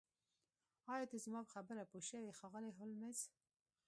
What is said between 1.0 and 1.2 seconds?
ته